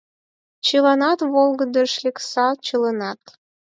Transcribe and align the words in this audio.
—Чыланат 0.65 1.19
волгыдыш 1.33 1.91
лекса, 2.03 2.47
чыланат! 2.65 3.21